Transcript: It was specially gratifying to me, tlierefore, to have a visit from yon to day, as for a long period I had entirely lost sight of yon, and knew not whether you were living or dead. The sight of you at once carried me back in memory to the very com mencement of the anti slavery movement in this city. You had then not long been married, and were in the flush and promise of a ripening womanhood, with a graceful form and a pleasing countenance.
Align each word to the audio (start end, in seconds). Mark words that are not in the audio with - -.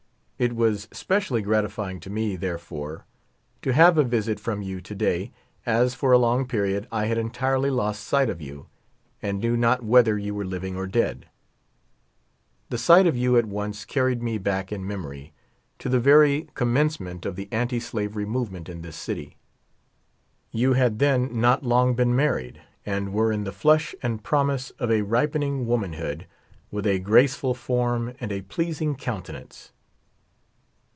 It 0.43 0.55
was 0.55 0.87
specially 0.91 1.43
gratifying 1.43 1.99
to 1.99 2.09
me, 2.09 2.35
tlierefore, 2.35 3.03
to 3.61 3.73
have 3.73 3.95
a 3.99 4.03
visit 4.03 4.39
from 4.39 4.63
yon 4.63 4.81
to 4.81 4.95
day, 4.95 5.31
as 5.67 5.93
for 5.93 6.13
a 6.13 6.17
long 6.17 6.47
period 6.47 6.87
I 6.91 7.05
had 7.05 7.19
entirely 7.19 7.69
lost 7.69 8.03
sight 8.03 8.27
of 8.27 8.41
yon, 8.41 8.65
and 9.21 9.39
knew 9.39 9.55
not 9.55 9.83
whether 9.83 10.17
you 10.17 10.33
were 10.33 10.43
living 10.43 10.75
or 10.75 10.87
dead. 10.87 11.27
The 12.71 12.79
sight 12.79 13.05
of 13.05 13.15
you 13.15 13.37
at 13.37 13.45
once 13.45 13.85
carried 13.85 14.23
me 14.23 14.39
back 14.39 14.71
in 14.71 14.87
memory 14.87 15.31
to 15.77 15.89
the 15.89 15.99
very 15.99 16.47
com 16.55 16.73
mencement 16.73 17.23
of 17.23 17.35
the 17.35 17.47
anti 17.51 17.79
slavery 17.79 18.25
movement 18.25 18.67
in 18.67 18.81
this 18.81 18.95
city. 18.95 19.37
You 20.49 20.73
had 20.73 20.97
then 20.97 21.39
not 21.39 21.61
long 21.63 21.93
been 21.93 22.15
married, 22.15 22.59
and 22.83 23.13
were 23.13 23.31
in 23.31 23.43
the 23.43 23.53
flush 23.53 23.93
and 24.01 24.23
promise 24.23 24.71
of 24.79 24.89
a 24.89 25.03
ripening 25.03 25.67
womanhood, 25.67 26.25
with 26.71 26.87
a 26.87 26.97
graceful 26.97 27.53
form 27.53 28.15
and 28.19 28.31
a 28.31 28.41
pleasing 28.41 28.95
countenance. 28.95 29.71